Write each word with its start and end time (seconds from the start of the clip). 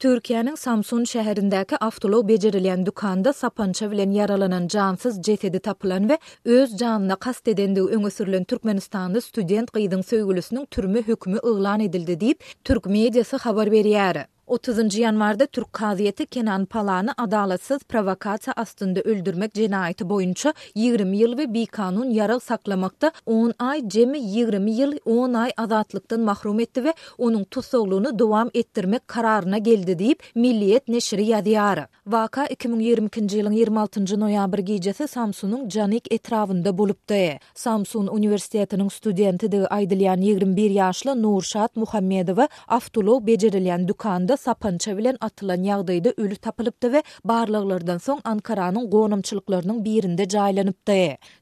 Türkiýanyň 0.00 0.54
Samsun 0.56 1.04
şäherindäki 1.04 1.76
avtolo 1.80 2.28
bejerilen 2.28 2.86
dukanda 2.86 3.32
sapança 3.32 3.90
bilen 3.90 4.10
yaralanan 4.10 4.68
jansyz 4.68 5.18
jesedi 5.26 5.60
tapylan 5.60 6.08
we 6.08 6.18
öz 6.56 6.72
janyny 6.80 7.16
kast 7.20 7.48
edendigi 7.52 7.86
öňe 7.98 8.10
sürilen 8.16 8.44
Türkmenistanly 8.52 9.20
student 9.26 9.70
gyýdyň 9.76 10.02
söýgülüsiniň 10.12 10.64
türmü 10.76 11.02
hükmü 11.10 11.36
ýlan 11.52 11.82
edildi 11.88 12.12
diýip 12.24 12.38
türk 12.64 12.84
mediýasy 12.96 13.36
habar 13.48 13.66
berýär. 13.76 14.24
30 14.58 14.98
yanvarda 14.98 15.46
Türk 15.46 15.72
kaziyeti 15.72 16.26
Kenan 16.26 16.64
Palan'ı 16.66 17.14
adalatsyz 17.18 17.78
provokasiýa 17.78 18.52
astynda 18.56 19.00
öldürmek 19.00 19.54
cenayeti 19.54 20.08
boyunca 20.08 20.54
20 20.74 21.16
yıl 21.16 21.38
ve 21.38 21.54
bir 21.54 21.66
kanun 21.66 22.10
yaral 22.10 22.38
saklamakta 22.38 23.12
10 23.26 23.52
ay 23.58 23.88
cemi 23.88 24.18
20 24.22 24.70
yıl 24.70 24.92
10 25.04 25.34
ay 25.34 25.50
azatlıktan 25.56 26.20
mahrum 26.20 26.60
etti 26.60 26.84
ve 26.84 26.94
onun 27.18 27.44
tutsoğluğunu 27.44 28.18
dowam 28.18 28.50
ettirmek 28.54 29.08
kararına 29.08 29.58
geldi 29.58 29.98
deyip 29.98 30.22
Milliyet 30.34 30.88
Neşri 30.88 31.26
Yadiyarı. 31.26 31.86
Vaka 32.06 32.46
2022 32.46 33.36
yılın 33.36 33.52
26. 33.52 34.20
noyabr 34.20 34.58
gecesi 34.58 35.08
Samsun'un 35.08 35.68
Canik 35.68 36.12
etrafında 36.12 36.78
bolupdy. 36.78 37.30
Samsun 37.54 38.06
Uniwersitetiniň 38.06 38.90
studenti 38.90 39.52
de 39.52 39.68
21 40.20 40.70
yaşlı 40.70 41.22
Nurşat 41.22 41.76
Muhammedova 41.76 42.48
avtolog 42.68 43.26
becerilen 43.26 43.88
dukanda 43.88 44.36
sapança 44.40 44.96
bilen 44.98 45.16
atılan 45.20 45.62
yağdaydı 45.62 46.12
ölü 46.16 46.36
tapılıptı 46.36 46.92
ve 46.92 47.02
barlıqlardan 47.24 47.98
son 47.98 48.20
Ankara'nın 48.24 48.90
qonumçılıklarının 48.90 49.84
birinde 49.84 50.28
caylanıptı. 50.28 50.92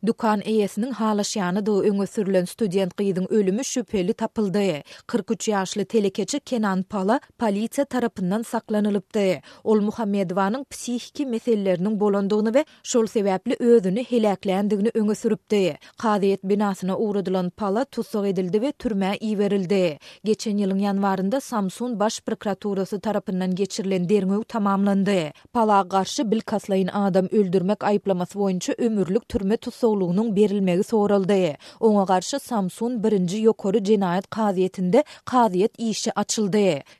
Dukan 0.06 0.41
eyesinin 0.45 0.91
halaşyanı 0.93 1.66
da 1.66 1.73
öngö 1.73 2.06
sürülen 2.06 2.45
student 2.45 2.97
qiyidin 2.97 3.33
ölümü 3.33 3.65
şüpheli 3.65 4.12
tapıldı. 4.12 4.59
43 5.06 5.48
yaşlı 5.48 5.84
telekeçi 5.84 6.41
Kenan 6.41 6.83
Pala 6.83 7.20
polisiya 7.39 7.84
tarapından 7.84 8.42
saklanılıptı. 8.42 9.28
Ol 9.65 9.80
Muhammedvanın 9.80 10.65
psihiki 10.65 11.27
meselelerinin 11.27 12.01
bolonduğunu 12.01 12.55
ve 12.55 12.65
şol 12.83 13.06
sebeple 13.06 13.56
özünü 13.59 14.05
helaklendiğini 14.05 14.91
öngö 14.94 15.15
sürüptü. 15.15 15.75
Qadiyet 16.03 16.44
binasına 16.44 16.98
uğradılan 16.98 17.50
Pala 17.50 17.84
tusuq 17.84 18.27
edildi 18.27 18.62
ve 18.62 18.69
türmə 18.70 19.20
iverildi. 19.25 19.98
Geçen 20.25 20.56
yılın 20.56 20.78
yanvarında 20.78 21.41
Samsun 21.41 22.00
Baş 22.00 22.20
Prokuratura 22.20 22.88
Kommissiyası 22.91 23.03
tarapından 23.03 23.55
geçirilen 23.55 24.08
dermöv 24.08 24.42
tamamlandı. 24.42 25.17
Pala 25.53 25.89
karşı 25.89 26.31
bil 26.31 26.41
kaslayın 26.41 26.86
adam 26.89 27.27
öldürmek 27.33 27.84
ayıplaması 27.84 28.39
boyunca 28.39 28.75
ömürlük 28.78 29.28
türme 29.28 29.56
tutsoğluğunun 29.56 30.36
berilmeği 30.36 30.83
soğraldı. 30.83 31.34
Ona 31.81 32.06
karşı 32.06 32.39
Samsun 32.39 33.03
birinci 33.05 33.42
yokoru 33.42 33.83
cenayet 33.83 34.31
kaziyetinde 34.31 35.05
kaziyet 35.25 35.78
işi 35.81 36.19
açıldı. 36.19 36.59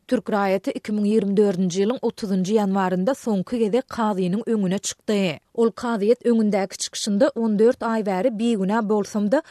Türk 0.09 0.31
rayeti 0.31 0.71
2024. 0.71 1.77
yılın 1.79 1.99
30. 2.03 2.51
yanvarında 2.51 3.15
son 3.15 3.43
kıgede 3.43 3.81
kaziyenin 3.81 4.43
önüne 4.47 4.79
çıktı. 4.79 5.27
ol 5.59 5.71
kaviyet 5.71 6.27
öngündäki 6.27 6.79
çıkışında 6.79 7.33
14 7.35 7.83
ay 7.83 8.01
bäri 8.01 8.39
biguna 8.39 8.89
bolsam 8.89 9.33
da 9.33 9.43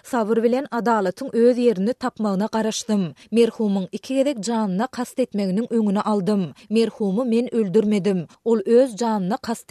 bilen 0.44 0.66
adalatyň 0.72 1.30
öz 1.46 1.58
ýerini 1.66 1.94
tapmagyna 1.94 2.48
garaşdym. 2.52 3.04
Merhumyň 3.32 3.86
iki 3.92 4.16
gedek 4.16 4.38
janyna 4.44 4.88
kast 4.88 5.20
etmeginiň 5.20 5.68
öngüni 5.78 6.02
aldym. 6.02 6.44
Merhumy 6.70 7.24
men 7.36 7.56
öldürmedim. 7.56 8.26
Ol 8.46 8.60
öz 8.66 8.98
janyna 8.98 9.38
kast 9.38 9.68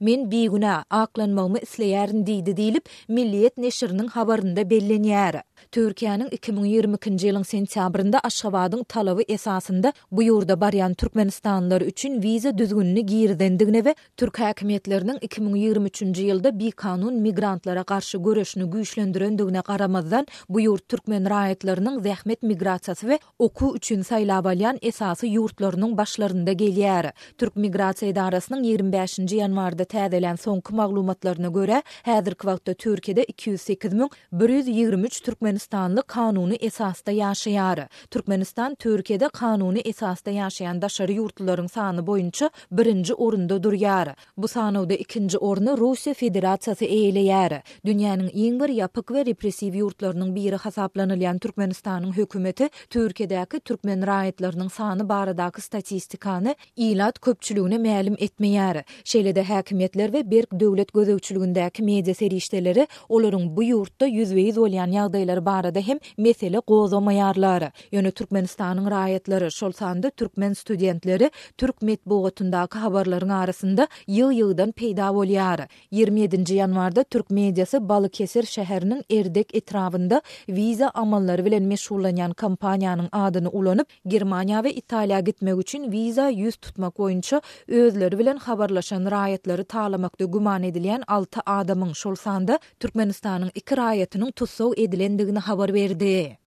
Men 0.00 0.30
biguna 0.30 0.84
aklanmagymy 0.90 1.58
isleýärin 1.58 2.20
diýdi 2.28 2.52
diýilip 2.60 2.84
Milliýet 3.16 3.54
neşiriniň 3.64 4.08
habarynda 4.08 4.60
bellenýär. 4.70 5.40
Türkiýanyň 5.70 6.28
2020-nji 6.32 7.28
ýylyň 7.28 7.44
sentýabrynda 7.44 8.18
Aşgabatyň 8.26 8.82
talaby 8.88 9.24
esasında 9.34 9.92
bu 10.12 10.22
ýurda 10.22 10.54
barýan 10.60 10.94
türkmenistanlylar 10.94 11.80
üçin 11.82 12.14
wiza 12.22 12.50
düzgünini 12.58 13.02
giýirdendigine 13.10 13.82
we 13.88 13.94
türk 14.16 14.38
häkimetleriniň 14.40 15.18
2023-nji 15.28 16.24
ýylda 16.30 16.54
bi 16.58 16.70
kanun 16.70 17.14
migrantlara 17.20 17.82
garşy 17.86 18.18
göreşini 18.24 18.64
güýçlendirendigine 18.64 19.62
garamazdan 19.66 20.26
bu 20.48 20.60
ýurt 20.60 20.86
türkmen 20.88 21.24
raýatlarynyň 21.34 22.00
zähmet 22.06 22.40
migrasiýasy 22.42 23.00
we 23.10 23.18
oku 23.38 23.74
üçin 23.76 24.02
saýlabalyan 24.02 24.78
esasy 24.82 25.26
ýurtlarynyň 25.34 25.96
başlarynda 25.96 26.52
gelýär. 26.52 27.12
Türk 27.38 27.56
migrasiýa 27.56 28.12
idarasynyň 28.14 28.64
25-nji 28.72 29.42
ýanwarda 29.42 29.84
täzelen 29.84 30.36
soňky 30.46 30.72
maglumatlaryna 30.80 31.48
görä, 31.58 31.82
häzirki 32.08 32.44
wagtda 32.52 32.72
Türkiýede 32.72 33.22
208.123 33.24 35.22
türkmen 35.22 35.47
Türkmenistanlı 35.48 36.02
kanunu 36.02 36.54
esasda 36.54 37.10
yaşayarı. 37.10 37.88
Türkmenistan 38.10 38.74
Türkiye'de 38.74 39.28
kanuni 39.28 39.78
esasda 39.78 40.30
yaşayan 40.30 40.82
daşarı 40.82 41.12
yurtluların 41.12 41.66
sanı 41.66 42.06
boyunca 42.06 42.50
birinci 42.70 43.14
orunda 43.14 43.74
yarı. 43.76 44.14
Bu 44.36 44.46
oda 44.80 44.94
ikinci 44.94 45.38
orunu 45.38 45.78
Rusya 45.78 46.14
Federasyası 46.14 46.84
eyleyarı. 46.84 47.62
Dünyanın 47.86 48.30
en 48.34 48.60
bir 48.60 48.68
yapık 48.68 49.10
ve 49.10 49.26
represiv 49.26 49.74
yurtlarının 49.74 50.34
biri 50.34 50.56
hasaplanılayan 50.56 51.38
Türkmenistan'ın 51.38 52.12
hükümeti 52.12 52.68
Türkiye'deki 52.90 53.60
Türkmen 53.60 54.06
rayetlerinin 54.06 54.68
sanı 54.68 55.08
baradaki 55.08 55.60
statistikanı 55.60 56.54
ilat 56.76 57.20
köpçülüğüne 57.20 57.74
məlim 57.74 58.16
etmeyarı. 58.24 58.82
Şeyledi 59.04 59.40
hakimiyetler 59.42 60.12
ve 60.12 60.30
Berk 60.30 60.60
Dövlet 60.60 60.92
Gözövçülüğündeki 60.94 61.82
medya 61.82 62.14
serişteleri 62.14 62.86
oların 63.08 63.56
bu 63.56 63.62
yurtta 63.62 64.06
yüzveyiz 64.06 64.58
olyan 64.58 64.90
yağdaylar 64.92 65.37
barada 65.46 65.80
hem 65.80 65.98
mesele 66.16 66.60
gozo 66.66 67.00
maýarlary, 67.00 67.68
ýöne 67.92 68.10
Türkmenistanyň 68.12 68.88
raýatlary, 68.90 69.50
şol 69.50 69.72
sanda 69.72 70.10
türkmen 70.10 70.52
studentleri 70.54 71.30
türk 71.56 71.82
medbugatyndaky 71.82 72.78
habarlaryň 72.78 73.32
arasynda 73.32 73.86
ýyl-ýyldan 74.08 74.72
peýda 74.72 75.08
bolýar. 75.16 75.66
27-nji 75.92 76.56
ýanwarda 76.60 77.04
türk 77.10 77.30
mediasy 77.30 77.78
Balıkesir 77.88 78.42
şäheriniň 78.42 79.02
Erdek 79.20 79.54
etrawynda 79.54 80.22
wiza 80.46 80.88
amallary 80.94 81.44
bilen 81.44 81.62
meşgullanýan 81.72 82.34
kompaniýanyň 82.38 83.08
adyny 83.12 83.48
ulanyp 83.52 83.86
Germaniýa 84.08 84.62
we 84.64 84.72
Italiýa 84.72 85.20
gitmek 85.20 85.58
üçin 85.58 85.90
wiza 85.90 86.30
ýüz 86.30 86.60
tutmak 86.60 86.94
goýunça 86.94 87.42
özleri 87.68 88.18
bilen 88.18 88.36
habarlaşan 88.36 89.02
raýatlary 89.02 90.24
guman 90.26 90.62
edilen 90.62 91.02
6 91.06 91.40
adamyň 91.46 91.92
şol 91.94 92.14
sanda 92.14 92.58
Türkmenistanyň 92.80 93.50
iki 93.54 93.74
raýatynyň 93.74 94.32
tutsaw 94.32 94.72
edilendi 94.82 95.27
berdigini 95.36 95.40
habar 95.46 95.70
berdi. 95.74 96.38